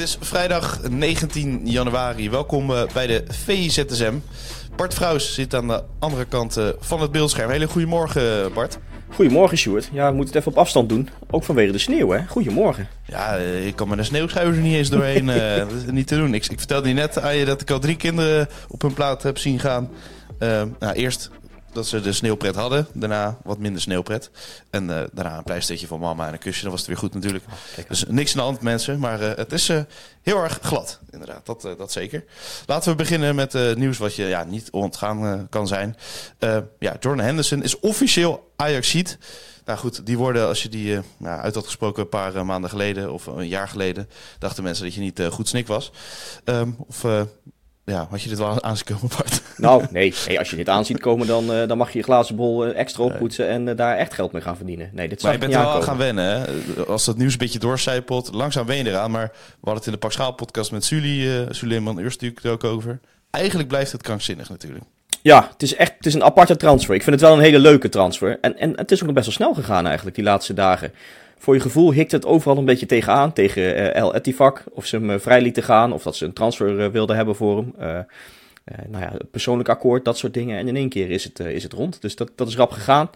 [0.00, 2.30] Is vrijdag 19 januari.
[2.30, 4.14] Welkom eh, bij de VZSM.
[4.76, 7.50] Bart Vrouws zit aan de andere kant eh, van het beeldscherm.
[7.50, 8.78] Hele goedemorgen, Bart.
[9.08, 9.88] Goedemorgen, Sjoerd.
[9.92, 11.08] Ja, we moeten het even op afstand doen.
[11.30, 12.26] Ook vanwege de sneeuw, hè?
[12.26, 12.88] Goedemorgen.
[13.06, 15.26] Ja, eh, ik kan met een sneeuwschuiver er niet eens doorheen.
[15.66, 16.34] dat is niet te doen.
[16.34, 19.22] Ik, ik vertelde je net aan je dat ik al drie kinderen op hun plaat
[19.22, 19.90] heb zien gaan.
[20.38, 21.30] Uh, nou, eerst
[21.72, 22.86] dat ze de sneeuwpret hadden.
[22.92, 24.30] Daarna wat minder sneeuwpret.
[24.70, 26.62] En uh, daarna een pleistertje van mama en een kusje.
[26.62, 27.44] Dan was het weer goed natuurlijk.
[27.48, 28.98] Oh, dus niks aan de hand mensen.
[28.98, 29.80] Maar uh, het is uh,
[30.22, 31.00] heel erg glad.
[31.10, 32.24] Inderdaad, dat, dat zeker.
[32.66, 35.96] Laten we beginnen met nieuws wat je ja, niet ontgaan kan zijn.
[36.78, 39.18] ja, Jordan Henderson is officieel Ajaxiet.
[39.64, 43.12] Nou goed, die woorden, als je die nou, uit had gesproken een paar maanden geleden
[43.12, 45.92] of een jaar geleden, dachten mensen dat je niet goed snik was.
[46.44, 47.04] Um, of
[47.84, 49.42] ja, had je dit wel aanzien komen, Bart?
[49.56, 50.14] Nou, nee.
[50.26, 52.78] hey, als je dit aanziet komen, dan, uh, dan mag je je glazen bol uh,
[52.78, 54.90] extra oppoetsen en uh, daar echt geld mee gaan verdienen.
[54.92, 55.82] Nee, dit maar je bent wel aankomen.
[55.82, 56.44] gaan wennen, hè?
[56.84, 59.10] Als dat nieuws een beetje doorcijpelt, langzaam wen je eraan.
[59.10, 62.72] Maar we hadden het in de Pak Schaal podcast met Sully, Suleiman eerst natuurlijk ook
[62.72, 63.00] over.
[63.30, 64.84] Eigenlijk blijft het krankzinnig natuurlijk.
[65.22, 66.94] Ja, het is echt het is een aparte transfer.
[66.94, 68.38] Ik vind het wel een hele leuke transfer.
[68.40, 70.92] En, en het is ook nog best wel snel gegaan eigenlijk, die laatste dagen
[71.40, 73.32] voor je gevoel hikt het overal een beetje tegenaan.
[73.32, 74.64] Tegen uh, El Etifak.
[74.72, 75.92] Of ze hem uh, vrij lieten gaan.
[75.92, 77.72] Of dat ze een transfer uh, wilden hebben voor hem.
[78.88, 80.58] nou ja, persoonlijk akkoord, dat soort dingen.
[80.58, 82.02] En in één keer is het, is het rond.
[82.02, 83.10] Dus dat, dat is rap gegaan.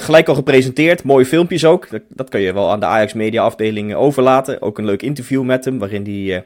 [0.00, 1.02] gelijk al gepresenteerd.
[1.02, 1.90] Mooie filmpjes ook.
[1.90, 4.62] Dat, dat kun je wel aan de Ajax Media afdeling overlaten.
[4.62, 5.78] Ook een leuk interview met hem.
[5.78, 6.32] Waarin die.
[6.32, 6.44] dat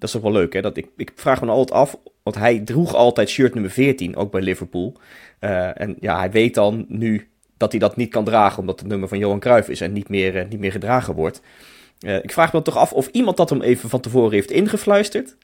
[0.00, 0.60] is toch wel leuk, hè?
[0.60, 1.96] Dat ik, ik vraag me altijd af.
[2.22, 4.16] Want hij droeg altijd shirt nummer 14.
[4.16, 4.96] Ook bij Liverpool.
[5.74, 7.28] en ja, hij weet dan nu
[7.58, 10.08] dat hij dat niet kan dragen omdat het nummer van Johan Cruijff is en niet
[10.08, 11.40] meer, uh, niet meer gedragen wordt.
[12.00, 15.36] Uh, ik vraag me toch af of iemand dat hem even van tevoren heeft ingefluisterd.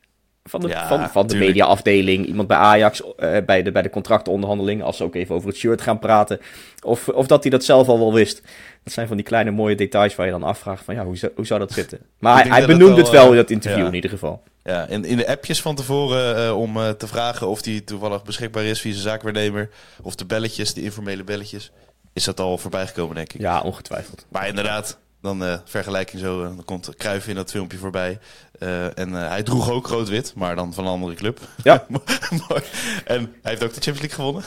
[0.49, 3.91] Van de, ja, van, van de mediaafdeling, iemand bij Ajax, uh, bij, de, bij de
[3.91, 6.41] contractonderhandeling, als ze ook even over het shirt gaan praten.
[6.83, 8.43] Of, of dat hij dat zelf al wel wist.
[8.83, 11.33] Dat zijn van die kleine mooie details waar je dan afvraagt van ja, hoe, zou,
[11.37, 11.99] hoe zou dat zitten?
[12.19, 13.89] Maar hij, hij benoemde het wel in dat interview ja.
[13.89, 14.43] in ieder geval.
[14.63, 18.23] Ja, in, in de appjes van tevoren uh, om uh, te vragen of hij toevallig
[18.23, 19.71] beschikbaar is via zijn zaakwaarnemer.
[20.03, 21.73] Of de belletjes, de informele belletjes
[22.15, 23.41] is dat al voorbij gekomen, denk ik.
[23.41, 24.27] Ja, ongetwijfeld.
[24.29, 28.19] Maar inderdaad, dan uh, vergelijking zo, uh, dan komt Kruijff in dat filmpje voorbij.
[28.59, 31.41] Uh, en hij droeg ook rood-wit, maar dan van een andere club.
[31.63, 31.87] Ja.
[32.49, 32.63] Mooi.
[33.05, 34.45] En hij heeft ook de Champions League gewonnen.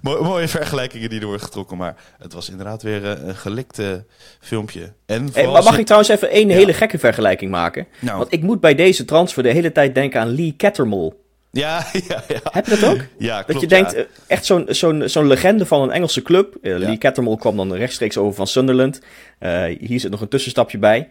[0.28, 1.76] mooie vergelijkingen die er worden getrokken.
[1.76, 4.04] Maar het was inderdaad weer een gelikte
[4.40, 4.92] filmpje.
[5.06, 6.54] En hey, maar mag ik trouwens even één ja.
[6.54, 7.86] hele gekke vergelijking maken?
[7.98, 8.18] Nou.
[8.18, 11.14] Want ik moet bij deze transfer de hele tijd denken aan Lee Cattermole.
[11.52, 12.40] Ja, ja, ja.
[12.42, 13.00] Heb je dat ook?
[13.18, 14.04] Ja, klopt, Dat je denkt, ja.
[14.26, 16.56] echt zo'n zo'n zo'n legende van een Engelse club.
[16.62, 19.00] Uh, Lee Cattermole kwam dan rechtstreeks over van Sunderland.
[19.40, 21.08] Uh, hier zit nog een tussenstapje bij.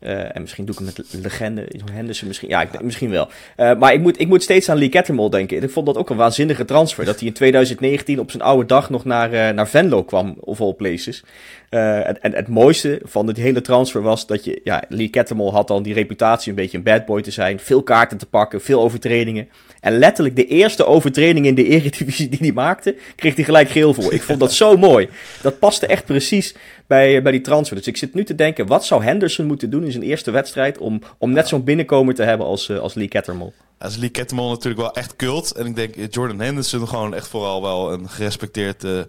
[0.00, 2.48] Uh, en misschien doe ik het met legende, Henderson misschien.
[2.48, 3.28] Ja, ik, misschien wel.
[3.56, 5.62] Uh, maar ik moet, ik moet steeds aan Lee Cattermole denken.
[5.62, 7.04] Ik vond dat ook een waanzinnige transfer.
[7.04, 10.60] Dat hij in 2019 op zijn oude dag nog naar, uh, naar Venlo kwam, of
[10.60, 11.24] all places.
[11.68, 14.60] en, en het mooiste van de hele transfer was dat je...
[14.64, 17.60] Ja, Lee Cattermole had dan die reputatie een beetje een bad boy te zijn.
[17.60, 19.48] Veel kaarten te pakken, veel overtredingen.
[19.80, 23.94] En letterlijk de eerste overtreding in de eredivisie die hij maakte, kreeg hij gelijk geel
[23.94, 24.12] voor.
[24.12, 25.08] Ik vond dat zo mooi.
[25.42, 26.54] Dat paste echt precies
[26.90, 27.76] bij, bij die transfer.
[27.76, 30.78] Dus ik zit nu te denken, wat zou Henderson moeten doen in zijn eerste wedstrijd
[30.78, 33.52] om, om net zo'n binnenkomer te hebben als, uh, als Lee Cattermole?
[33.78, 35.50] Als Lee Cattermole natuurlijk wel echt kult.
[35.52, 39.00] En ik denk Jordan Henderson gewoon echt vooral wel een gerespecteerd uh,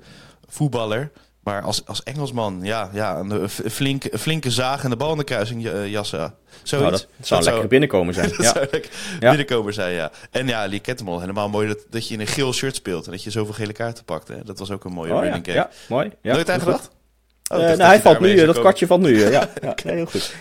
[0.48, 1.12] voetballer.
[1.44, 5.24] Maar als, als Engelsman, ja, ja een flinke, flinke zaag en de bal in de
[5.24, 6.34] kruising jassen.
[6.64, 6.90] Zoiets.
[6.90, 8.30] Nou, dat zou een lekker binnenkomen zijn.
[8.30, 8.52] dat ja.
[8.52, 9.30] zou lekker ja.
[9.30, 10.12] binnenkomen zijn, ja.
[10.32, 13.12] En ja, Lee Kettemol, helemaal mooi dat, dat je in een geel shirt speelt en
[13.12, 14.28] dat je zoveel gele kaarten pakt.
[14.28, 14.44] Hè.
[14.44, 15.54] Dat was ook een mooie oh, running ja.
[15.54, 16.12] ja, mooi.
[16.22, 16.90] Ja, Nooit aan gedacht?
[17.52, 19.20] Oh, uh, nou, hij valt nu, dat kwartje valt nu.
[19.20, 19.30] ja,
[19.62, 20.34] ja nee, heel goed.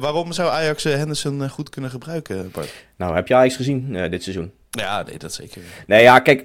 [0.00, 2.72] Waarom zou Ajax Henderson goed kunnen gebruiken, Bart?
[2.96, 4.52] Nou, heb je Ajax gezien dit seizoen?
[4.70, 5.62] Ja, nee, dat zeker.
[5.86, 6.44] Nee, ja, kijk,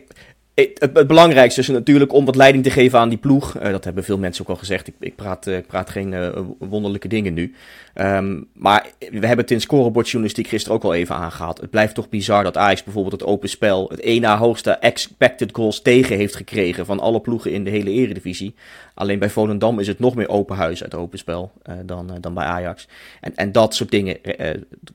[0.56, 3.58] het, het, belangrijkste is natuurlijk om wat leiding te geven aan die ploeg.
[3.58, 4.88] Uh, dat hebben veel mensen ook al gezegd.
[4.88, 7.56] Ik, ik praat, uh, ik praat geen uh, wonderlijke dingen nu.
[7.96, 11.62] Um, maar we hebben het in scorebordjournalistiek gisteren ook al even aangehaald.
[11.62, 13.88] Het blijft toch bizar dat Ajax bijvoorbeeld het open spel...
[13.90, 16.86] het één na hoogste expected goals tegen heeft gekregen...
[16.86, 18.56] van alle ploegen in de hele eredivisie.
[18.94, 21.52] Alleen bij Volendam is het nog meer open huis uit open spel
[21.86, 22.88] dan, dan bij Ajax.
[23.22, 24.18] En, en dat soort dingen.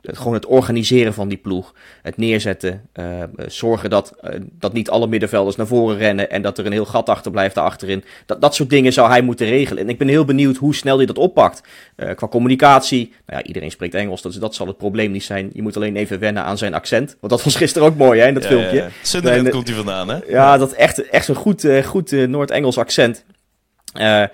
[0.02, 1.74] gewoon het organiseren van die ploeg.
[2.02, 2.88] Het neerzetten.
[3.46, 4.14] zorgen dat,
[4.58, 7.30] dat niet alle middenvelders eens naar voren rennen en dat er een heel gat achter
[7.30, 8.04] blijft achterin.
[8.26, 9.82] Dat, dat soort dingen zou hij moeten regelen.
[9.82, 11.62] En ik ben heel benieuwd hoe snel hij dat oppakt.
[11.96, 15.50] Uh, qua communicatie, nou ja, iedereen spreekt Engels, dus dat zal het probleem niet zijn.
[15.52, 17.16] Je moet alleen even wennen aan zijn accent.
[17.20, 18.76] Want dat was gisteren ook mooi hè, in dat filmpje.
[19.02, 19.50] Ja, ja.
[19.50, 20.18] komt hij vandaan hè?
[20.28, 23.24] Ja, dat echt, echt zo'n goed, uh, goed uh, Noord-Engels accent.
[24.00, 24.24] Uh,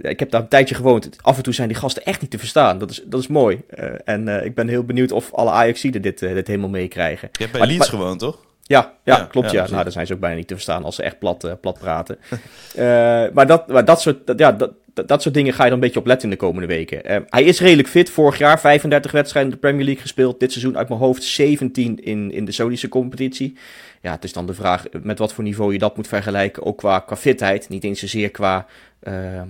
[0.00, 1.10] ik heb daar een tijdje gewoond.
[1.20, 2.78] Af en toe zijn die gasten echt niet te verstaan.
[2.78, 3.62] Dat is, dat is mooi.
[3.78, 7.28] Uh, en uh, ik ben heel benieuwd of alle Ajaxiden dit, dit helemaal meekrijgen.
[7.32, 8.43] Je hebt bij maar, Leeds maar, gewoond, toch?
[8.66, 9.50] Ja, ja, ja klopt.
[9.50, 9.70] Ja, ja.
[9.70, 12.18] Nou, dan zijn ze ook bijna niet te verstaan als ze echt plat, plat praten.
[13.34, 14.72] maar dat, maar dat, soort, dat, ja, dat,
[15.06, 17.24] dat, soort dingen ga je dan een beetje op letten in de komende weken.
[17.28, 18.10] hij is redelijk fit.
[18.10, 20.40] Vorig jaar 35 wedstrijden in de Premier League gespeeld.
[20.40, 23.56] Dit seizoen uit mijn hoofd 17 in, in de Saudische competitie
[24.04, 26.62] ja, het is dan de vraag met wat voor niveau je dat moet vergelijken.
[26.62, 27.68] Ook qua, qua fitheid.
[27.68, 28.66] Niet eens zozeer qua
[29.08, 29.42] uh,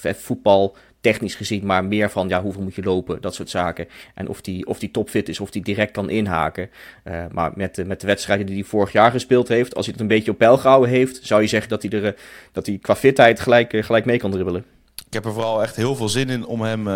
[0.00, 3.88] voetbal, technisch gezien, maar meer van ja, hoeveel moet je lopen, dat soort zaken.
[4.14, 6.70] En of die, of die topfit is, of die direct kan inhaken.
[7.04, 9.94] Uh, maar met, de, met de wedstrijden die hij vorig jaar gespeeld heeft, als hij
[9.94, 12.14] het een beetje op peil gehouden heeft, zou je zeggen dat hij, er,
[12.52, 14.64] dat hij qua fitheid gelijk, gelijk mee kan dribbelen.
[15.06, 16.88] Ik heb er vooral echt heel veel zin in om hem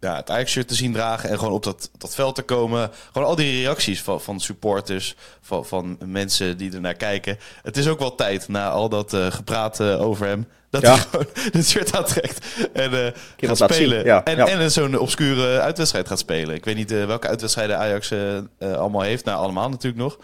[0.00, 2.90] ja, het Ajax-shirt te zien dragen en gewoon op dat, dat veld te komen.
[3.12, 7.38] Gewoon al die reacties van, van supporters, van, van mensen die er naar kijken.
[7.62, 10.46] Het is ook wel tijd na al dat gepraat over hem.
[10.72, 14.04] Dat hij gewoon het shirt aantrekt en uh, gaat spelen.
[14.04, 14.46] Ja, en, ja.
[14.46, 16.54] en zo'n obscure uitwedstrijd gaat spelen.
[16.54, 19.24] Ik weet niet uh, welke uitwedstrijden Ajax uh, allemaal heeft.
[19.24, 20.18] Nou, allemaal natuurlijk nog.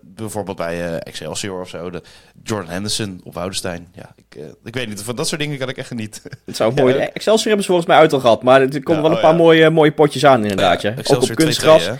[0.00, 1.90] bijvoorbeeld bij Excelsior of zo.
[1.90, 2.02] De
[2.42, 3.88] Jordan Henderson op Woudenstein.
[3.92, 5.02] Ja, ik, ik weet niet.
[5.02, 6.22] Van dat soort dingen kan ik echt niet.
[6.44, 6.94] Het zou mooi.
[6.94, 8.42] Excelsior hebben ze volgens mij uit al gehad.
[8.42, 10.82] Maar er komen wel een paar mooie, mooie potjes aan inderdaad.
[10.82, 11.86] Ja, Ook op kunstgras.
[11.86, 11.98] dat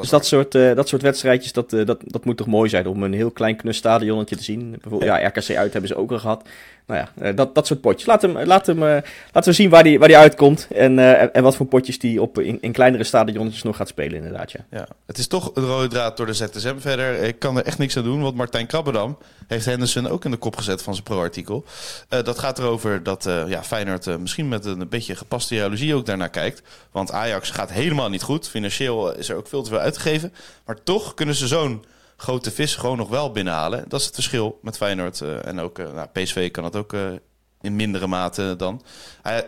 [0.00, 3.12] dus dat soort, dat soort wedstrijdjes, dat, dat, dat moet toch mooi zijn om een
[3.12, 4.70] heel klein knus stadionnetje te zien.
[4.70, 6.42] Bijvoorbeeld, ja, RKC uit hebben ze ook al gehad
[6.86, 8.06] nou ja, eh, dat, dat soort potjes.
[8.06, 8.96] Laat hem, laat hem, uh,
[9.32, 10.66] laten we zien waar die, waar die uitkomt.
[10.74, 14.16] En, uh, en wat voor potjes die op, in, in kleinere stadionnetjes nog gaat spelen,
[14.16, 14.52] inderdaad.
[14.70, 14.88] Ja.
[15.06, 17.22] Het is toch een rode draad door de ZSM verder.
[17.22, 20.36] Ik kan er echt niks aan doen, want Martijn Krabbedam heeft Henderson ook in de
[20.36, 21.64] kop gezet van zijn pro-artikel.
[22.08, 26.62] dat gaat erover dat ja, Feyenoord misschien met een beetje gepaste jaloezie ook daarnaar kijkt.
[26.90, 28.48] Want Ajax gaat helemaal niet goed.
[28.48, 30.32] Financieel is er ook veel te veel uitgegeven.
[30.66, 31.84] Maar toch kunnen ze zo'n
[32.16, 33.84] grote vis gewoon nog wel binnenhalen.
[33.88, 35.20] Dat is het verschil met Feyenoord.
[35.20, 37.12] Uh, en ook uh, nou, PSV kan het ook uh,
[37.60, 38.82] in mindere mate dan.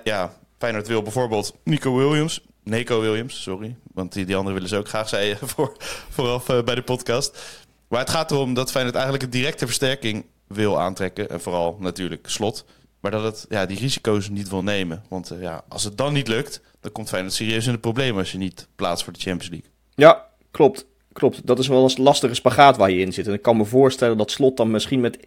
[0.04, 2.40] ja, Feyenoord wil bijvoorbeeld Nico Williams.
[2.62, 3.76] Nico Williams, sorry.
[3.92, 5.76] Want die, die andere willen ze ook graag, zei voor,
[6.08, 7.38] vooraf bij de podcast.
[7.88, 11.28] Maar het gaat erom dat Feyenoord eigenlijk een directe versterking wil aantrekken.
[11.28, 12.64] En vooral natuurlijk slot.
[13.00, 15.04] Maar dat het ja, die risico's niet wil nemen.
[15.08, 18.32] Want ja, als het dan niet lukt, dan komt Feyenoord serieus in de problemen als
[18.32, 19.70] je niet plaatst voor de Champions League.
[19.94, 20.86] Ja, klopt.
[21.16, 23.26] Klopt, dat is wel een lastige spagaat waar je in zit.
[23.26, 25.18] En ik kan me voorstellen dat Slot dan misschien met...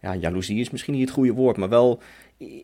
[0.00, 2.00] Ja, jaloezie is misschien niet het goede woord, maar wel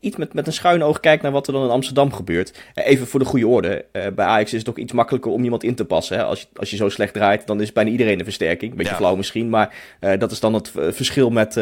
[0.01, 2.59] iets met, met een schuin oog kijkt naar wat er dan in Amsterdam gebeurt.
[2.75, 3.85] Eh, even voor de goede orde.
[3.93, 6.17] Uh, bij Ajax is het ook iets makkelijker om iemand in te passen.
[6.17, 6.25] Hè?
[6.25, 8.75] Als, je, als je zo slecht draait, dan is bijna iedereen een versterking.
[8.75, 11.55] Beetje flauw misschien, maar uh, dat is dan het verschil met,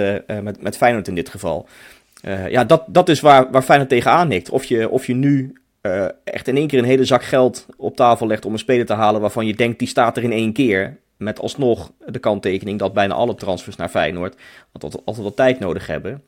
[0.42, 1.68] met, met Feyenoord in dit geval.
[2.48, 4.50] ja, dat, dat is waar, waar Feyenoord tegenaan hikt.
[4.50, 5.54] Of je, of je nu
[6.24, 8.92] echt in één keer een hele zak geld op tafel legt om een speler te
[8.92, 10.98] halen waarvan je denkt die staat er in één keer.
[11.20, 14.36] Met alsnog de kanttekening dat bijna alle transfers naar Feyenoord
[14.72, 16.22] altijd, altijd wat tijd nodig hebben.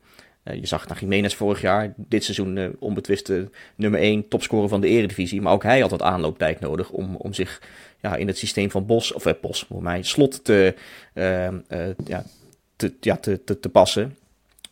[0.45, 1.93] Uh, je zag naar Jiménez vorig jaar.
[1.97, 5.41] Dit seizoen uh, onbetwiste nummer 1 topscorer van de eredivisie.
[5.41, 7.63] Maar ook hij had wat aanlooptijd nodig om, om zich
[8.01, 10.75] ja, in het systeem van Bos, of eh, Bos voor mij, slot te,
[12.05, 12.25] ja,
[12.77, 14.17] te, ja, te, te passen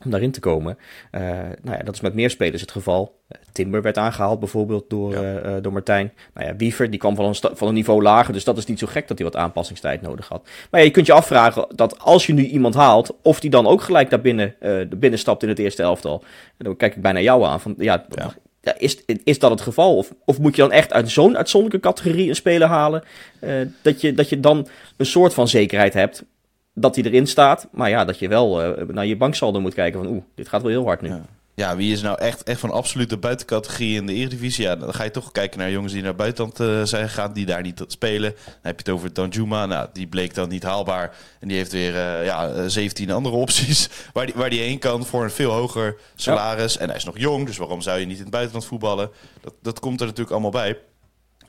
[0.05, 0.79] om daarin te komen.
[1.12, 1.20] Uh,
[1.62, 3.19] nou ja, dat is met meer spelers het geval.
[3.52, 5.42] Timber werd aangehaald bijvoorbeeld door, ja.
[5.42, 6.12] uh, door Martijn.
[6.35, 8.78] Nou ja, Wiever die kwam van een, van een niveau lager, dus dat is niet
[8.78, 10.49] zo gek dat hij wat aanpassingstijd nodig had.
[10.71, 13.66] Maar ja, je kunt je afvragen dat als je nu iemand haalt, of die dan
[13.66, 16.25] ook gelijk daar binnen, uh, binnenstapt in het eerste elftal.
[16.57, 18.35] En dan kijk ik bijna jou aan van ja, ja.
[18.62, 19.97] Ja, is, is dat het geval?
[19.97, 23.02] Of, of moet je dan echt uit zo'n uitzonderlijke categorie een speler halen?
[23.40, 26.25] Uh, dat, je, dat je dan een soort van zekerheid hebt
[26.74, 27.68] dat hij erin staat.
[27.72, 30.62] Maar ja, dat je wel uh, naar je banksaldo moet kijken van oeh, dit gaat
[30.62, 31.08] wel heel hard nu.
[31.08, 31.22] Ja.
[31.54, 31.76] ja.
[31.76, 34.64] wie is nou echt, echt van absolute buitencategorie in de Eredivisie?
[34.64, 37.46] Ja, dan ga je toch kijken naar jongens die naar buitenland uh, zijn gegaan, die
[37.46, 38.34] daar niet spelen.
[38.44, 39.66] Dan heb je het over Danjuma.
[39.66, 41.16] Nou, die bleek dan niet haalbaar.
[41.40, 45.06] En die heeft weer uh, ja, 17 andere opties waar die, waar die heen kan
[45.06, 46.74] voor een veel hoger salaris.
[46.74, 46.80] Ja.
[46.80, 49.10] En hij is nog jong, dus waarom zou je niet in het buitenland voetballen?
[49.40, 50.78] Dat, dat komt er natuurlijk allemaal bij.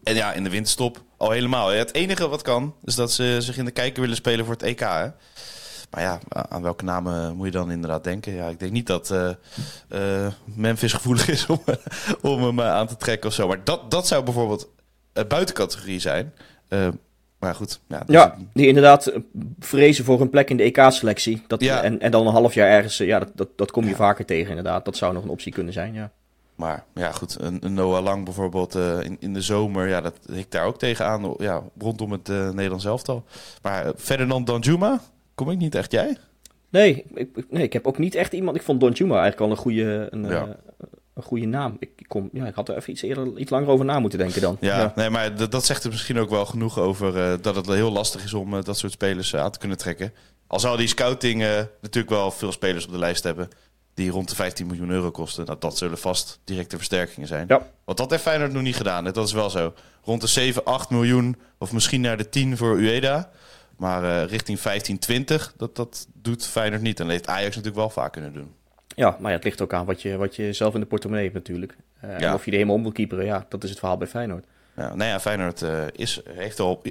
[0.03, 1.69] En ja, in de winterstop al helemaal.
[1.69, 4.63] Het enige wat kan, is dat ze zich in de kijker willen spelen voor het
[4.63, 4.79] EK.
[4.79, 5.07] Hè?
[5.91, 8.33] Maar ja, aan welke namen moet je dan inderdaad denken?
[8.33, 9.29] Ja, ik denk niet dat uh,
[9.89, 11.61] uh, Memphis gevoelig is om,
[12.31, 13.47] om hem aan te trekken of zo.
[13.47, 14.69] Maar dat, dat zou bijvoorbeeld
[15.13, 16.33] een buitencategorie zijn.
[16.69, 16.87] Uh,
[17.39, 17.79] maar goed.
[17.87, 19.13] Ja, ja die inderdaad
[19.59, 21.43] vrezen voor een plek in de EK-selectie.
[21.57, 21.83] Ja.
[21.83, 23.95] En, en dan een half jaar ergens, ja, dat, dat, dat kom je ja.
[23.95, 24.85] vaker tegen inderdaad.
[24.85, 26.11] Dat zou nog een optie kunnen zijn, ja.
[26.61, 30.13] Maar ja, goed, een, een Noah Lang bijvoorbeeld uh, in, in de zomer, ja, dat
[30.31, 33.23] ik daar ook tegenaan, ja, rondom het uh, Nederlands elftal.
[33.61, 35.01] Maar uh, verder dan Danjuma,
[35.35, 36.17] kom ik niet echt jij?
[36.69, 38.55] Nee ik, nee, ik heb ook niet echt iemand.
[38.55, 40.41] Ik vond Don Juma eigenlijk al een goede, een, Ja.
[40.41, 41.75] eh, een goede naam.
[41.79, 44.41] Ik, kom, ja, ik had er even iets, eerder, iets langer over na moeten denken
[44.41, 44.57] dan.
[44.59, 47.65] Ja, nee, maar dat, dat zegt er misschien ook wel genoeg over eh, dat het
[47.67, 50.13] heel lastig is om eh, dat soort spelers eh, aan te kunnen trekken.
[50.47, 51.49] Al zou die scouting eh,
[51.81, 53.49] natuurlijk wel veel spelers op de lijst hebben
[54.01, 55.45] die rond de 15 miljoen euro kosten.
[55.45, 57.45] Nou, dat zullen vast directe versterkingen zijn.
[57.47, 57.67] Ja.
[57.85, 59.05] Want dat heeft Feyenoord nog niet gedaan.
[59.05, 59.11] hè.
[59.11, 59.73] Dat is wel zo.
[60.03, 63.29] Rond de 7, 8 miljoen of misschien naar de 10 voor Ueda.
[63.77, 66.99] Maar eh, richting 15, 20, dat, dat doet Feyenoord niet.
[66.99, 68.53] En dat heeft Ajax natuurlijk wel vaak kunnen doen.
[68.95, 71.23] Ja, maar ja, het ligt ook aan wat je, wat je zelf in de portemonnee
[71.23, 71.75] hebt natuurlijk.
[71.99, 72.27] Eh, Ja.
[72.27, 74.45] En of je er helemaal om wil keeperen, ja, dat is het verhaal bij Feyenoord.
[74.75, 76.81] Ja, nou ja, Feyenoord eh, is, heeft al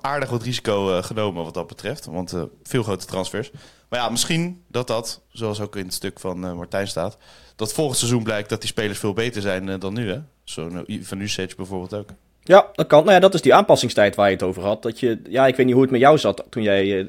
[0.00, 2.06] aardig wat risico eh, genomen wat dat betreft.
[2.06, 3.50] Want eh, veel grote transfers.
[3.88, 7.18] Maar ja, misschien dat dat, zoals ook in het stuk van eh, Martijn staat...
[7.56, 10.08] dat volgend seizoen blijkt dat die spelers veel beter zijn dan nu.
[10.08, 12.08] hè Zo'n uh, Van Usage bijvoorbeeld ook.
[12.42, 13.00] Ja, dat kan.
[13.00, 14.82] Nou ja, dat is die aanpassingstijd waar je het over had.
[14.82, 17.04] Dat je, ja, ik weet niet hoe het met jou zat toen, jij,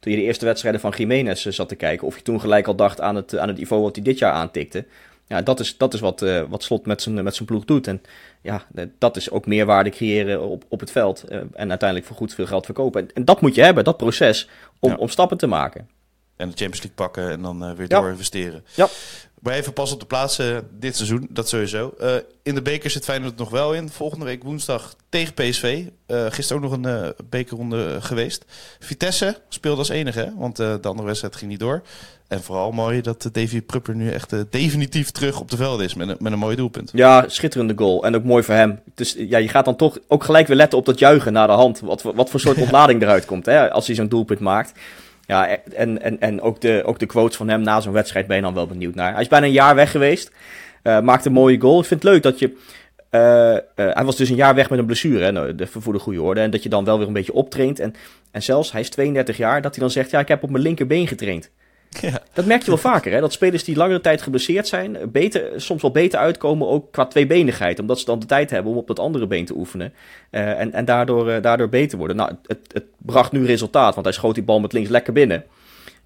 [0.00, 2.06] toen je de eerste wedstrijden van Jiménez zat te kijken.
[2.06, 4.32] Of je toen gelijk al dacht aan het, aan het niveau wat hij dit jaar
[4.32, 4.86] aantikte.
[5.28, 7.86] Ja, dat is, dat is wat, eh, wat Slot met zijn, met zijn ploeg doet.
[7.86, 8.02] En
[8.42, 11.22] ja, eh, dat is ook meerwaarde creëren op, op het veld.
[11.22, 13.00] eh, en uiteindelijk voor goed veel geld verkopen.
[13.00, 14.48] En, en dat moet je hebben, dat proces,
[14.80, 14.96] om, Ja.
[14.96, 15.88] om stappen te maken.
[16.36, 18.00] En de Champions League pakken en dan weer Ja.
[18.00, 18.64] door investeren.
[18.74, 18.88] Ja.
[19.40, 21.94] Maar even pas op de plaats eh, dit seizoen, dat sowieso.
[22.42, 23.88] In de beker zit Feyenoord nog wel in.
[23.88, 25.84] Volgende week woensdag tegen PSV.
[26.08, 28.44] Gisteren ook nog een bekerronde geweest.
[28.78, 30.34] Vitesse speelde als enige, hè?
[30.36, 31.82] want de andere wedstrijd ging niet door.
[32.28, 35.94] En vooral mooi dat Davy Prupper nu echt eh, definitief terug op de veld is
[35.94, 36.90] met een, met een mooi doelpunt.
[36.94, 38.04] Ja, schitterende goal.
[38.04, 38.80] En ook mooi voor hem.
[38.94, 41.52] Dus ja, je gaat dan toch ook gelijk weer letten op dat juichen na de
[41.52, 41.80] hand.
[41.80, 44.72] Wat, voor- wat voor soort ontlading eruit komt hè, als hij zo'n doelpunt maakt.
[45.26, 48.36] Ja, en, en, en ook, de, ook de quotes van hem na zo'n wedstrijd ben
[48.36, 49.12] je dan wel benieuwd naar.
[49.12, 50.30] Hij is bijna een jaar weg geweest.
[50.82, 51.80] eh maakte een mooie goal.
[51.80, 52.56] Ik vind het leuk dat je...
[53.10, 55.98] eh, hij was dus een jaar weg met een blessure, hè, nou, de- voor de
[55.98, 56.40] goede orde.
[56.40, 57.80] En dat je dan wel weer een beetje optraint.
[57.80, 57.94] En,
[58.30, 60.10] en zelfs, hij is 32 jaar, dat hij dan zegt...
[60.10, 61.50] Ja, ik heb op mijn linkerbeen getraind.
[62.00, 62.20] Ja.
[62.32, 63.20] Dat merk je wel vaker, hè?
[63.20, 67.78] dat spelers die langere tijd geblesseerd zijn, beter, soms wel beter uitkomen, ook qua tweebenigheid.
[67.78, 69.92] Omdat ze dan de tijd hebben om op dat andere been te oefenen.
[70.30, 72.16] eh, en en daardoor, eh, daardoor beter worden.
[72.16, 75.44] Nou, het, het bracht nu resultaat, want hij schoot die bal met links lekker binnen.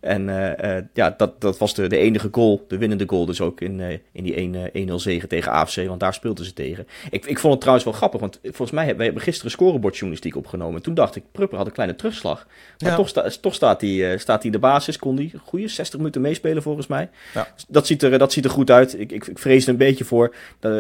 [0.00, 3.40] En eh, eh, ja, dat, dat was de, de enige goal, de winnende goal dus
[3.40, 6.52] ook in, eh, in die 1, eh, 1-0 zege tegen AFC, want daar speelden ze
[6.52, 6.86] tegen.
[7.10, 10.82] Ik, ik vond het trouwens wel grappig, want volgens mij hebben we gisteren scorebordjournalistiek opgenomen.
[10.82, 12.46] Toen dacht ik, Prupper had een kleine terugslag.
[12.78, 12.96] Maar Ja.
[12.96, 16.62] toch, sta, toch staat hij staat hij de basis, kon hij goede 60 minuten meespelen
[16.62, 17.08] volgens mij.
[17.34, 17.48] Ja.
[17.68, 19.00] Dat, ziet er, dat ziet er goed uit.
[19.00, 20.34] Ik, ik, ik vrees er een beetje voor,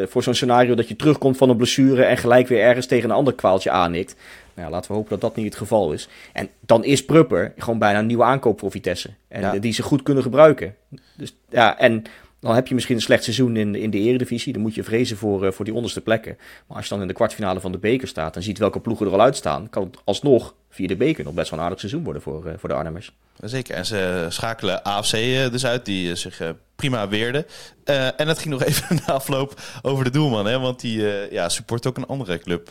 [0.08, 3.16] voor zo'n scenario dat je terugkomt van een blessure en gelijk weer ergens tegen een
[3.16, 4.16] ander kwaaltje aannikt.
[4.60, 6.08] Nou ja, laten we hopen dat dat niet het geval is.
[6.32, 9.10] En dan is Prupper gewoon bijna een nieuwe aankoop voor Vitesse.
[9.28, 9.58] En Ja.
[9.58, 10.74] die ze goed kunnen gebruiken.
[11.16, 12.02] Dus ja, en
[12.40, 14.52] dan heb je misschien een slecht seizoen in, in de eredivisie.
[14.52, 16.36] Dan moet je vrezen voor, eh, voor die onderste plekken.
[16.66, 19.06] Maar als je dan in de kwartfinale van de beker staat en ziet welke ploegen
[19.06, 22.04] er al uitstaan, kan het alsnog via de beker nog best wel een aardig seizoen
[22.04, 23.12] worden voor, eh, voor de Arnhemmers.
[23.42, 23.74] Zeker.
[23.74, 26.42] En ze schakelen AFC eh, dus uit, die zich
[26.76, 27.46] prima weerde.
[27.84, 30.58] Eh, en het ging nog even na afloop over de doelman, hè?
[30.58, 32.68] want die ja, support ook een andere club.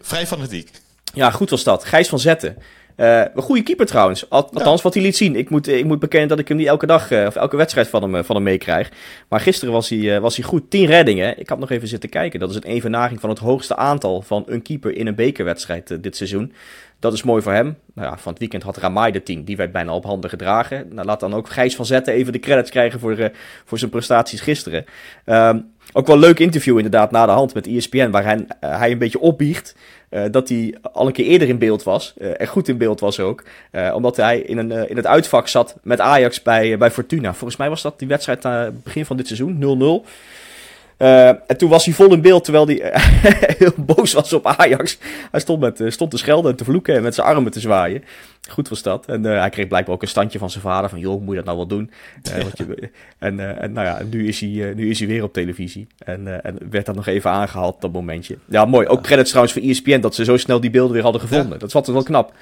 [0.00, 0.70] vrij fanatiek.
[1.14, 1.84] Ja, goed was dat.
[1.84, 2.56] Gijs van Zetten.
[2.96, 4.30] Eh, een goede keeper trouwens.
[4.30, 5.36] Al- Althans, wat hij liet zien.
[5.36, 7.88] Ik moet, ik moet bekennen dat ik hem niet elke dag eh, of elke wedstrijd
[7.88, 8.90] van hem, eh, van hem meekrijg.
[9.28, 10.70] Maar gisteren was hij, eh, was hij goed.
[10.70, 11.38] 10 reddingen.
[11.38, 12.40] Ik had nog even zitten kijken.
[12.40, 15.98] Dat is een evenaging van het hoogste aantal van een keeper in een bekerwedstrijd eh,
[16.00, 16.52] dit seizoen.
[16.98, 17.76] Dat is mooi voor hem.
[17.94, 19.44] Nou ja, van het weekend had Ramai de 10.
[19.44, 20.86] Die werd bijna op handen gedragen.
[20.90, 23.28] Nou, laat dan ook Gijs van Zetten even de credits krijgen voor, eh,
[23.64, 24.84] voor zijn prestaties gisteren.
[25.24, 25.58] Ehm,
[25.92, 28.10] ook wel een leuk interview inderdaad na de hand met ESPN.
[28.10, 29.74] Waar hij, eh, hij een beetje opbiecht
[30.08, 32.14] eh, dat hij al een keer eerder in beeld was.
[32.18, 33.44] eh en goed in beeld was ook.
[33.94, 37.34] omdat hij in, een, in het uitvak zat met Ajax bij, bij Fortuna.
[37.34, 40.08] Volgens mij was dat die wedstrijd begin van dit seizoen, 0-0.
[40.96, 43.02] Eh, en toen was hij vol in beeld, terwijl hij eh,
[43.58, 44.98] heel boos was op Ajax.
[45.30, 47.60] Hij stond, met, eh, stond te schelden en te vloeken en met zijn armen te
[47.60, 48.04] zwaaien.
[48.50, 49.06] Goed was dat.
[49.06, 50.90] En hij kreeg blijkbaar ook een standje van zijn vader.
[50.90, 51.90] Van, joh, moet je dat nou wel doen?
[52.22, 55.86] Je, en, en nou ja, nu is hij, nu is hij weer op televisie.
[55.98, 58.38] En, en werd dat nog even aangehaald, dat momentje.
[58.44, 58.86] Ja, mooi.
[58.86, 61.58] Ook credits trouwens voor ESPN dat ze zo snel die beelden weer hadden gevonden.
[61.58, 62.32] Dat was wel knap.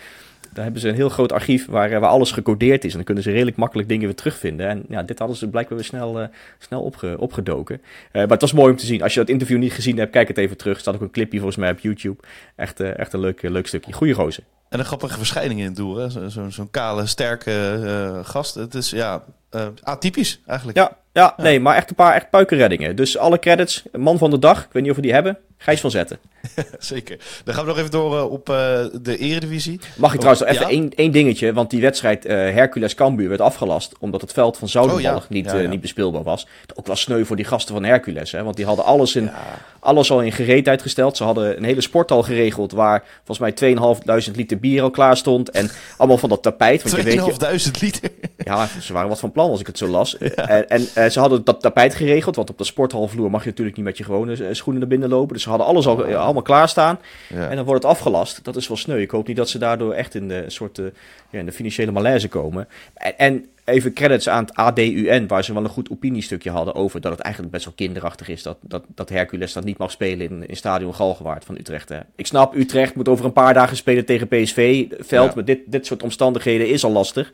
[0.52, 2.90] Daar hebben ze een heel groot archief waar, eh, waar alles gecodeerd is.
[2.90, 4.68] En dan kunnen ze redelijk makkelijk dingen weer terugvinden.
[4.68, 6.28] En ja, dit hadden ze blijkbaar weer snel, eh,
[6.58, 7.80] snel opge, opgedoken.
[8.12, 9.02] Eh, maar het was mooi om te zien.
[9.02, 10.74] Als je dat interview niet gezien hebt, kijk het even terug.
[10.74, 12.22] Er staat ook een clipje volgens mij op YouTube.
[12.56, 13.92] Echt, echt een leuk, leuk stukje.
[13.92, 14.44] Goeie gozer.
[14.70, 15.96] En een grappige verschijning in het doel.
[15.96, 16.10] hè.
[16.10, 18.54] Zo- Zo'n zo'n kale, sterke eh, gast.
[18.54, 20.78] Het is ja, eh, atypisch eigenlijk.
[20.78, 22.96] Ja, ja, nee, maar echt een paar echt puikenreddingen.
[22.96, 23.82] Dus alle credits.
[23.92, 24.58] Man van de dag.
[24.64, 25.38] Ik weet niet of we die hebben.
[25.62, 26.18] Gijs van Zetten.
[26.78, 27.18] Zeker.
[27.44, 28.46] Dan gaan we nog even door eh, op
[29.02, 29.80] de eredivisie.
[29.96, 30.72] Mag ik trouwens nog even Ja?
[30.72, 31.52] één, één dingetje?
[31.52, 33.94] Want die wedstrijd eh Hercules Cambuur werd afgelast.
[33.98, 35.52] Omdat het veld van Zoudenbalg Oh, ja.
[35.58, 36.46] niet, niet bespeelbaar was.
[36.74, 38.32] Ook wel sneu voor die gasten van Hercules.
[38.32, 38.42] Hè?
[38.42, 39.30] Want die hadden alles, in,
[39.80, 41.16] alles al in gereedheid gesteld.
[41.16, 42.72] Ze hadden een hele sporthal geregeld.
[42.72, 43.74] Waar volgens mij
[44.30, 45.50] 2.500 liter bier al klaar stond.
[45.50, 46.82] En allemaal van dat tapijt.
[46.82, 48.10] Want je weet, je, 2500 liter.
[48.38, 50.18] ja, ze waren wat van plan als ik het zo las.
[50.18, 53.76] En, en eh, ze hadden dat tapijt geregeld, want op de sporthalvloer mag je natuurlijk
[53.76, 55.34] niet met je gewone eh, schoenen naar binnen lopen.
[55.34, 56.98] Dus ze hadden alles al eh, allemaal klaarstaan.
[57.28, 57.48] Ja.
[57.48, 58.44] En dan wordt het afgelast.
[58.44, 59.00] Dat is wel sneu.
[59.00, 60.80] Ik hoop niet dat ze daardoor echt in de soort
[61.30, 62.68] ja, in de financiële malaise komen.
[62.94, 67.00] En, en even credits aan het ADUN, waar ze wel een goed opiniestukje hadden over
[67.00, 70.30] dat het eigenlijk best wel kinderachtig is dat, dat, dat Hercules dat niet mag spelen
[70.30, 71.88] in, in stadion Galgenwaard van Utrecht.
[71.88, 71.98] Hè.
[72.16, 74.86] Ik snap, Utrecht moet over een paar dagen spelen tegen PSV.
[74.98, 75.32] Veld Ja.
[75.34, 77.32] met dit, dit soort omstandigheden is al lastig.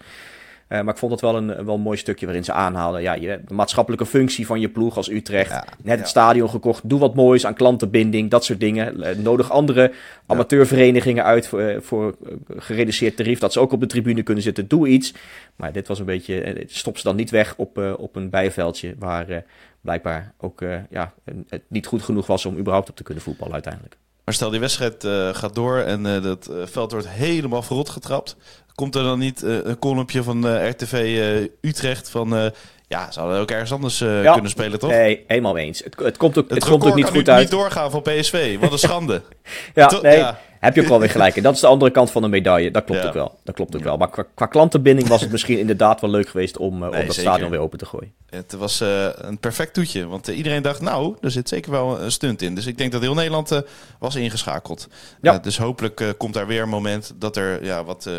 [0.68, 3.02] Eh, maar ik vond het wel een, wel een mooi stukje waarin ze aanhaalden.
[3.02, 5.50] Ja, je, de maatschappelijke functie van je ploeg als Utrecht.
[5.50, 5.96] Ja, Net ja.
[5.96, 6.88] het stadion gekocht.
[6.88, 8.30] Doe wat moois aan klantenbinding.
[8.30, 9.02] Dat soort dingen.
[9.02, 9.92] Eh, nodig andere
[10.26, 12.16] amateurverenigingen uit voor, eh, voor
[12.56, 13.38] gereduceerd tarief.
[13.38, 14.68] Dat ze ook op de tribune kunnen zitten.
[14.68, 15.14] Doe iets.
[15.56, 16.64] Maar dit was een beetje.
[16.66, 18.94] Stop ze dan niet weg op, op een bijveldje.
[18.98, 19.44] Waar
[19.80, 21.12] blijkbaar ook ja,
[21.48, 23.96] het niet goed genoeg was om überhaupt op te kunnen voetballen uiteindelijk.
[24.26, 28.36] Maar stel die wedstrijd eh, gaat door en eh, dat veld wordt helemaal verrot getrapt.
[28.76, 32.52] Komt er dan niet eh, een kolompje van eh, RTV eh, Utrecht van...
[32.88, 34.32] ja, ze hadden ook ergens anders Ja.
[34.32, 34.90] kunnen spelen, toch?
[34.90, 35.84] Nee, helemaal eens.
[35.84, 37.40] Het, het komt ook, het Het komt ook niet goed uit.
[37.40, 38.58] niet doorgaan van PSV.
[38.58, 39.22] Wat een schande.
[39.74, 40.38] Ja, nee, ja.
[40.60, 41.36] Heb je ook wel weer gelijk.
[41.36, 42.70] En dat is de andere kant van de medaille.
[42.70, 43.06] Dat klopt Ja.
[43.08, 43.38] ook wel.
[43.44, 43.96] Dat klopt ook wel.
[43.96, 47.06] Maar qua, qua klantenbinding was het misschien inderdaad wel leuk geweest om, eh, Nee, om
[47.06, 47.30] dat zeker.
[47.30, 48.12] stadion weer open te gooien.
[48.26, 50.06] Het was eh, een perfect toetje.
[50.06, 52.54] Want eh, iedereen dacht, nou, er zit zeker wel een stunt in.
[52.54, 53.62] Dus ik denk dat heel Nederland
[53.98, 54.88] was ingeschakeld.
[55.20, 55.38] Ja.
[55.38, 58.10] Dus hopelijk komt daar weer een moment dat er ja, wat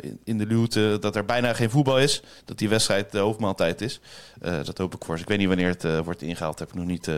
[0.00, 2.22] in- in de luwte, dat er bijna geen voetbal is.
[2.44, 4.00] Dat die wedstrijd de hoofdmaaltijd is.
[4.64, 5.22] Dat hoop ik voor ze.
[5.22, 6.58] Ik weet niet wanneer het wordt ingehaald.
[6.58, 7.08] Heb ik nog niet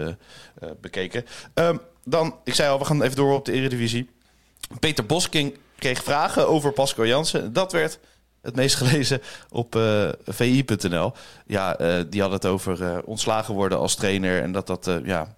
[0.81, 1.25] bekeken.
[1.55, 4.09] Ehm, dan, ik zei al, we gaan even door op de Eredivisie.
[4.81, 7.53] Peter Bosking kreeg vragen over Pascal Jansen.
[7.53, 7.99] Dat werd
[8.43, 11.13] het meest gelezen op eh, vi.nl.
[11.47, 14.43] Ja, eh, die had het over eh, ontslagen worden als trainer.
[14.43, 15.35] En dat dat ja,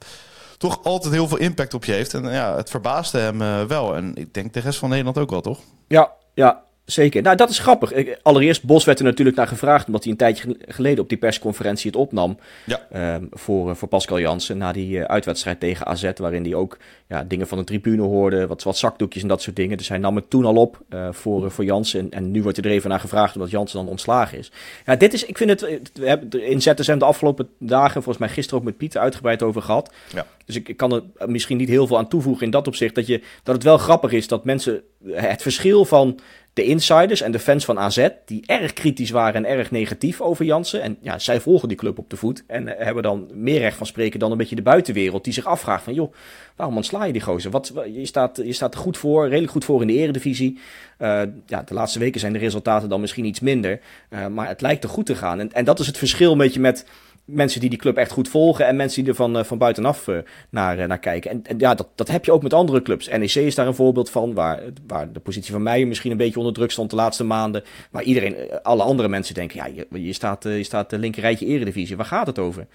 [0.58, 2.14] toch altijd heel veel impact op je heeft.
[2.14, 3.96] En ja, het verbaasde hem wel.
[3.96, 5.60] En ik denk de rest van Nederland ook wel, toch?
[5.88, 7.22] Ja, ja, zeker.
[7.22, 7.92] Nou, dat is grappig.
[8.22, 11.18] Allereerst, Bos werd er natuurlijk naar gevraagd, omdat hij een tijdje gel- geleden op die
[11.18, 12.86] persconferentie het opnam Ja.
[12.90, 16.78] ehm, voor, eh, voor Pascal Jansen na die eh, uitwedstrijd tegen AZ, waarin hij ook
[17.08, 19.76] ja, dingen van de tribune hoorde, wat, wat zakdoekjes en dat soort dingen.
[19.76, 22.56] Dus hij nam het toen al op eh, voor, voor Jansen en, en nu wordt
[22.60, 24.52] hij er even naar gevraagd omdat Jansen dan ontslagen is.
[24.86, 25.60] Ja, dit is, ik vind het,
[25.94, 29.42] we hebben er in ZSM de afgelopen dagen, volgens mij gisteren ook met Pieter uitgebreid
[29.42, 29.92] over gehad.
[30.14, 30.26] Ja.
[30.46, 33.06] Dus ik, ik kan er misschien niet heel veel aan toevoegen in dat opzicht, dat,
[33.06, 36.18] je, dat het wel grappig is dat mensen het verschil van
[36.54, 40.44] de insiders en de fans van AZ, die erg kritisch waren en erg negatief over
[40.44, 40.82] Jansen.
[40.82, 43.76] En ja, zij volgen die club op de voet en eh, hebben dan meer recht
[43.76, 46.12] van spreken dan een beetje de buitenwereld, die zich afvraagt van, joh,
[46.56, 47.50] waarom ontsla je die gozer?
[47.50, 50.58] Wat, wa- je, staat, je staat er goed voor, redelijk goed voor in de eredivisie.
[50.98, 54.60] Eh, ja, de laatste weken zijn de resultaten dan misschien iets minder, eh, maar het
[54.60, 55.40] lijkt er goed te gaan.
[55.40, 56.86] En, en dat is het verschil een beetje met
[57.24, 60.08] mensen die die club echt goed volgen en mensen die er van, eh, van buitenaf
[60.08, 60.18] eh,
[60.50, 61.30] naar, eh, naar kijken.
[61.44, 63.08] En, ja, dat, dat heb je ook met andere clubs.
[63.08, 66.38] NEC is daar een voorbeeld van, waar, waar de positie van Meijer misschien een beetje
[66.38, 67.64] onder druk stond de laatste maanden.
[67.90, 71.96] Maar iedereen, alle andere mensen denken, ja, je, je staat, je staat de linkerrijtje eredivisie,
[71.96, 72.66] waar gaat het over?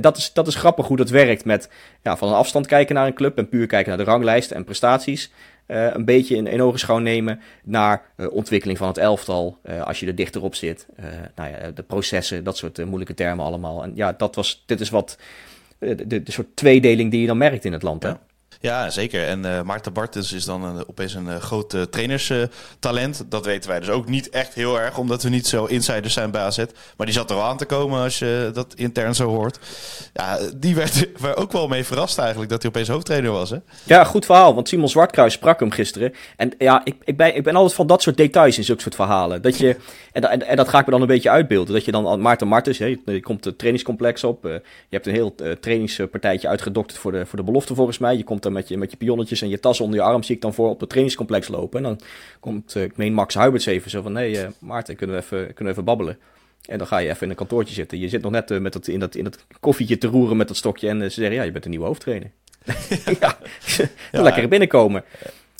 [0.00, 1.68] Dat, is, dat is grappig hoe dat werkt met
[2.02, 4.64] ja, van een afstand kijken naar een club en puur kijken naar de ranglijst en
[4.64, 5.30] prestaties.
[5.66, 9.58] Eh, een beetje in, in ogenschouw nemen naar eh, ontwikkeling van het elftal.
[9.62, 10.86] eh, als je er dichter op zit.
[11.34, 13.82] Nou ja, de processen, dat soort moeilijke termen allemaal.
[13.82, 15.18] En ja, dat was, dit is wat
[15.78, 18.02] de, de soort tweedeling die je dan merkt in het land.
[18.02, 18.12] Hè?
[18.60, 19.26] Ja, zeker.
[19.26, 23.24] En eh Maarten Bartens is dan een, opeens een eh, groot eh, trainerstalent.
[23.28, 26.30] dat weten wij dus ook niet echt heel erg, omdat we niet zo insiders zijn
[26.30, 26.64] bij AZ.
[26.96, 29.58] Maar die zat er al aan te komen als je dat intern zo hoort.
[30.12, 33.50] Ja, die werd er ook wel mee verrast eigenlijk, dat hij opeens hoofdtrainer was.
[33.50, 33.56] Hè?
[33.84, 34.54] Ja, goed verhaal.
[34.54, 36.12] Want Simon Zwartkruis sprak hem gisteren.
[36.36, 38.94] En ja, ik, ik, ben, ik ben altijd van dat soort details in zulke soort
[38.94, 39.42] verhalen.
[39.42, 39.76] Dat je,
[40.12, 41.74] en, en, dat ga ik me dan een beetje uitbeelden.
[41.74, 44.42] Dat je dan Maarten Martens, hè, je, komt het trainingscomplex op.
[44.42, 48.16] je hebt een heel trainingspartijtje uitgedokterd voor de, voor de belofte volgens mij.
[48.16, 50.40] Je komt met je, met je pionnetjes en je tas onder je arm, zie ik
[50.40, 51.78] dan voor op het trainingscomplex lopen.
[51.78, 52.00] En dan
[52.40, 55.38] komt, eh, ik meen Max Huiberts even zo van, nee eh, Maarten, kunnen we, even,
[55.38, 56.18] kunnen we even babbelen?
[56.68, 57.98] En dan ga je even in een kantoortje zitten.
[57.98, 60.48] Je zit nog net eh, met dat, in, dat, in dat koffietje te roeren met
[60.48, 60.88] dat stokje.
[60.88, 62.30] En ze zeggen, ja, je bent een nieuwe hoofdtrainer.
[63.20, 63.38] ja,
[64.12, 64.22] Ja.
[64.22, 65.04] lekker binnenkomen.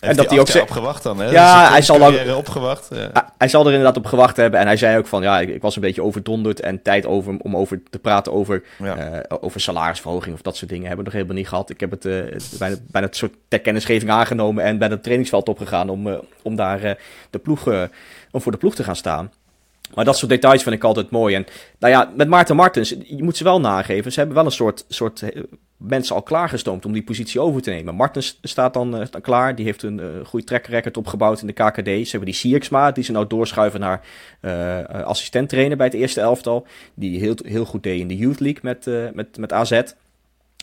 [0.05, 1.31] Heeft dat hij ook acht jaar zegt- opgewacht dan, hè?
[1.31, 2.89] Ja, Dus hij zal carrière opgewacht.
[2.95, 3.11] Ja.
[3.13, 4.61] Ah, hij zal er inderdaad op gewacht hebben.
[4.61, 6.61] En hij zei ook van, ja, ik, ik was een beetje overdonderd.
[6.61, 8.97] En tijd over, om over te praten over, Ja.
[8.97, 11.71] eh, over salarisverhoging of dat soort dingen hebben we nog helemaal niet gehad.
[11.71, 15.03] Ik heb het eh, het- bijna, bijna het soort ter kennisgeving aangenomen en bij het
[15.03, 16.95] trainingsveld opgegaan om, eh, om daar eh,
[17.31, 17.83] de ploeg, eh,
[18.31, 19.33] om voor de ploeg te gaan staan.
[19.95, 21.35] Maar dat soort details vind ik altijd mooi.
[21.35, 21.47] En
[21.79, 24.13] nou ja, met Maarten Martens, je moet ze wel nageven.
[24.13, 25.43] Ze hebben wel een soort, soort eh,
[25.77, 27.95] mensen al klaargestoomd om die positie over te nemen.
[27.95, 29.55] Martens staat dan, eh, klaar.
[29.55, 31.85] Die heeft een eh goede track record opgebouwd in de KKD.
[31.85, 34.07] Ze hebben die Sierksma, die ze nou doorschuiven naar
[34.41, 36.67] eh, assistent trainer bij het eerste elftal.
[36.95, 39.83] Die heel, heel goed deed in de Youth League met, met, met AZ.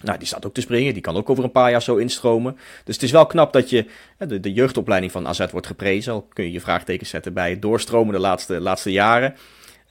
[0.04, 0.94] Nou, die staat ook te springen.
[0.94, 2.58] Die kan ook over een paar jaar zo instromen.
[2.84, 3.86] Dus het is wel knap dat je...
[4.18, 6.14] De, de jeugdopleiding van AZ wordt geprezen.
[6.14, 9.36] Al kun je je vraagtekens zetten bij het doorstromen de laatste, laatste jaren.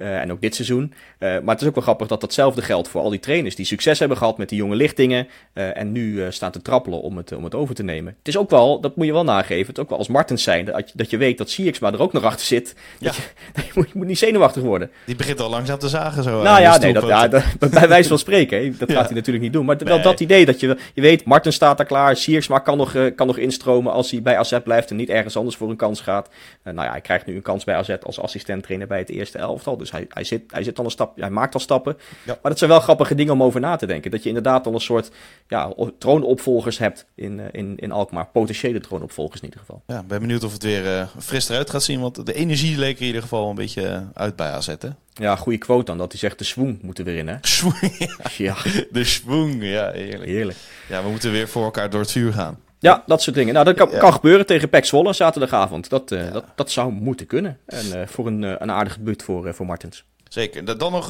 [0.00, 0.92] Uh, en ook dit seizoen.
[1.18, 3.66] Uh, maar het is ook wel grappig dat datzelfde geldt voor al die trainers die
[3.66, 5.28] succes hebben gehad met die jonge lichtingen.
[5.54, 8.14] Uh, en nu staan te trappelen om het, om het over te nemen.
[8.18, 10.42] Het is ook wel, dat moet je wel nageven, het is ook wel als Martens
[10.42, 12.74] zijn, dat je, dat je weet dat Sierksma er ook nog achter zit.
[12.98, 13.10] Ja.
[13.52, 14.90] Dat je, je, moet, je, moet, niet zenuwachtig worden.
[15.06, 16.42] Die begint al langzaam te zagen zo.
[16.42, 18.76] Nou ja, nee, dat, ja, dat, bij wijze van spreken.
[18.78, 18.94] Dat ja.
[18.94, 19.64] gaat hij natuurlijk niet doen.
[19.64, 19.84] Maar nee.
[19.84, 22.16] wel dat idee dat je, je weet, Martens staat daar klaar.
[22.16, 25.56] Sierksma kan nog, kan nog instromen als hij bij AZ blijft en niet ergens anders
[25.56, 26.28] voor een kans gaat.
[26.62, 29.38] nou ja, hij krijgt nu een kans bij AZ als assistent trainer bij het eerste
[29.38, 29.76] elftal.
[29.76, 31.96] Dus hij, hij zit, hij zit al een stap, hij maakt al stappen.
[32.24, 32.38] Ja.
[32.42, 34.11] Maar dat zijn wel grappige dingen om over na te denken.
[34.11, 35.11] Dat je inderdaad al een soort
[35.48, 38.26] ja, troonopvolgers hebt in, in, in Alkmaar.
[38.26, 39.83] Potentiële troonopvolgers in ieder geval.
[39.87, 42.00] Ja, ben benieuwd of het weer uh, fris eruit gaat zien.
[42.00, 44.88] Want de energie leek er in ieder geval een beetje uit bij AZ, hè?
[45.14, 45.98] Ja, goede quote dan.
[45.98, 47.37] Dat hij zegt, de swoon moeten weer in, hè?
[47.57, 48.16] Swoon, ja.
[48.37, 48.57] ja.
[48.90, 50.24] De swoon, ja, heerlijk.
[50.24, 50.59] Heerlijk.
[50.88, 52.59] Ja, we moeten weer voor elkaar door het vuur gaan.
[52.80, 53.54] Ja, dat soort dingen.
[53.54, 53.98] Nou, dat kan, ja.
[53.98, 55.88] kan gebeuren tegen Pek Zwolle zaterdagavond.
[55.88, 56.30] Dat, uh, ja.
[56.30, 57.58] dat, dat zou moeten kunnen.
[57.66, 60.04] En uh, voor een, uh, een aardig debuut voor, voor Martens.
[60.28, 60.78] Zeker.
[60.78, 61.06] Dan nog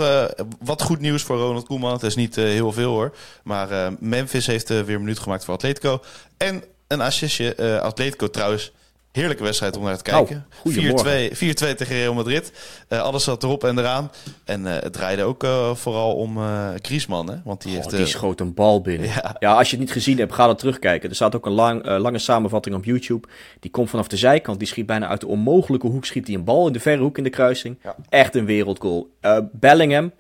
[0.61, 1.93] wat goed nieuws voor Ronald Koeman.
[1.93, 3.17] Het is niet heel veel hoor.
[3.43, 6.01] Maar Memphis heeft weer een minuut gemaakt voor Atletico.
[6.37, 7.81] En een assistje.
[7.83, 8.73] Atletico trouwens.
[9.13, 10.47] Heerlijke wedstrijd om naar te kijken.
[10.65, 10.77] Oh, 4-2
[11.77, 12.53] tegen Real Madrid.
[12.89, 14.11] Uh, alles zat erop en eraan.
[14.45, 16.39] En uh, het draaide ook uh, vooral om
[16.83, 17.31] Griezmann.
[17.31, 17.37] Hè?
[17.45, 19.09] Want die, oh, heeft, die schoot een bal binnen.
[19.09, 19.37] Ja.
[19.39, 19.53] ja.
[19.53, 21.09] als je het niet gezien hebt, ga dat terugkijken.
[21.09, 23.29] Er staat ook een lang, lange samenvatting op YouTube.
[23.61, 24.59] Die komt vanaf de zijkant.
[24.59, 26.05] Die schiet bijna uit de onmogelijke hoek.
[26.05, 27.79] Schiet hij een bal in de verre hoek in de kruising.
[27.83, 27.97] Ja.
[28.09, 29.11] Echt een wereldgoal.
[29.53, 30.13] Bellingham,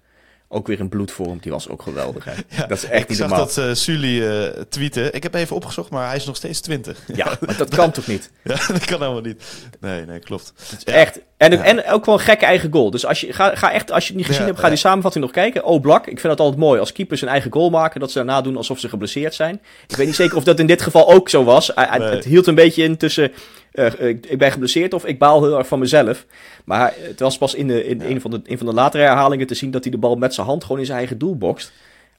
[0.53, 1.39] ook weer in bloedvorm.
[1.41, 2.25] Die was ook geweldig.
[2.25, 2.33] Hè?
[2.57, 3.47] Ja, dat is echt ik niet zag normaal.
[3.47, 5.15] dat uh, Sully uh, tweeten.
[5.15, 6.99] Ik heb even opgezocht, maar hij is nog steeds 20.
[7.15, 8.31] Ja, maar dat kan toch niet?
[8.43, 9.43] Ja, dat kan helemaal niet.
[9.81, 10.53] Nee, nee, klopt.
[10.85, 10.93] Ja.
[10.93, 11.21] Echt.
[11.37, 11.63] En, ja.
[11.63, 12.91] en ook wel een gekke eigen goal.
[12.91, 15.25] Dus als je, ga, ga echt, als je het niet gezien hebt, ga die samenvatting
[15.25, 15.65] nog kijken.
[15.65, 16.07] Oh, Blak.
[16.07, 18.01] Ik vind het altijd mooi als keepers een eigen goal maken.
[18.01, 19.61] Dat ze daarna doen alsof ze geblesseerd zijn.
[19.89, 21.75] Ik weet niet zeker of dat in dit geval ook zo was.
[21.75, 21.87] Nee.
[21.87, 23.33] Het hield een beetje in tussen...
[23.73, 26.27] Uh, ik, ik, ben geblesseerd of ik baal heel erg van mezelf.
[26.65, 28.05] Maar het was pas in, de, in ja.
[28.05, 30.35] een, van de, een van de latere herhalingen te zien dat hij de bal met
[30.35, 31.73] zijn hand gewoon in zijn eigen doel bokst.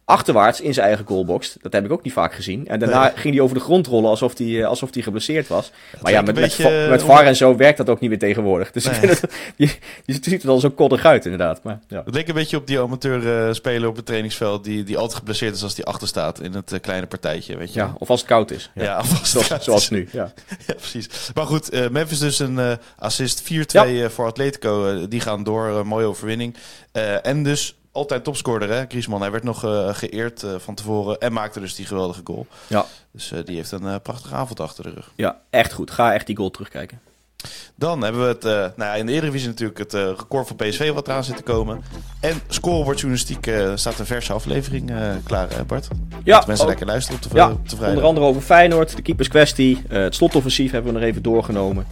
[0.05, 1.57] Achterwaarts in zijn eigen goalbox.
[1.61, 2.67] Dat heb ik ook niet vaak gezien.
[2.67, 3.11] En daarna nee.
[3.15, 5.71] ging hij over de grond rollen alsof hij, alsof hij geblesseerd was.
[5.91, 8.19] Dat maar ja, met, beetje, met, met VAR en zo werkt dat ook niet meer
[8.19, 8.71] tegenwoordig.
[8.71, 8.93] Dus nee.
[8.93, 11.63] ik vind het, je, je ziet er al zo koddig uit inderdaad.
[11.63, 12.01] Maar, ja.
[12.05, 15.17] Het leek een beetje op die amateur uh, speler op het trainingsveld die, die altijd
[15.17, 17.57] geblesseerd is als die achter staat in het uh, kleine partijtje.
[17.57, 17.79] Weet je.
[17.79, 18.71] Ja, of als het koud is.
[18.75, 20.07] Ja, ja of als het zoals, koud zoals nu.
[20.11, 20.33] Ja.
[20.67, 21.09] ja, precies.
[21.33, 24.09] Maar goed, uh, Memphis dus een assist 4-2 ja.
[24.09, 25.07] voor Atletico.
[25.07, 26.55] die gaan door, mooie overwinning.
[27.21, 29.21] en dus altijd topscorer, hè, Griezmann.
[29.21, 32.47] Hij werd nog uh, geëerd uh, van tevoren en maakte dus die geweldige goal.
[32.67, 32.85] Ja.
[33.11, 35.11] Dus uh, die heeft een prachtige avond achter de rug.
[35.15, 35.91] Ja, echt goed.
[35.91, 36.99] Ga echt die goal terugkijken.
[37.75, 38.43] Dan hebben we het,
[38.77, 41.83] nou ja, in de Eredivisie natuurlijk het record van PSV wat eraan zit te komen.
[42.19, 44.91] En scorebordjournalistiek staat een verse aflevering
[45.23, 45.87] klaar, Bart.
[46.23, 46.37] Ja.
[46.37, 47.97] Dat mensen ook, lekker luisteren op de, ja, op de vrijdag.
[47.97, 49.81] onder andere over Feyenoord, de keeperskwestie.
[49.87, 51.87] het slotoffensief hebben we nog even doorgenomen.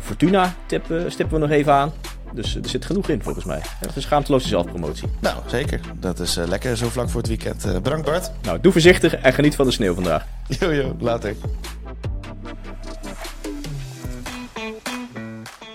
[0.00, 1.92] Fortuna tippen, stippen we nog even aan.
[2.34, 3.60] Dus er zit genoeg in volgens mij.
[3.78, 5.08] Het is schaamteloze zelfpromotie.
[5.20, 5.80] Nou, zeker.
[6.00, 7.66] Dat is uh, lekker zo vlak voor het weekend.
[7.66, 8.30] Uh, bedankt Bart.
[8.42, 10.26] Nou, doe voorzichtig en geniet van de sneeuw vandaag.
[10.58, 11.34] Jojo, later.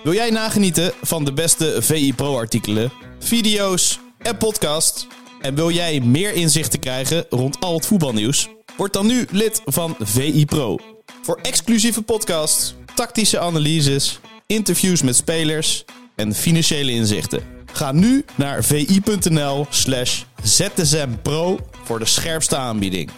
[0.03, 5.07] Wil jij nagenieten van de beste VI Pro artikelen, video's en podcasts?
[5.41, 8.49] En wil jij meer inzichten krijgen rond al het voetbalnieuws?
[8.77, 10.77] Word dan nu lid van VI Pro.
[11.21, 15.85] Voor exclusieve podcasts, tactische analyses, interviews met spelers
[16.19, 17.41] en financiële inzichten.
[17.73, 23.09] Ga nu naar vi.nl slash zsmpro voor de scherpste aanbieding.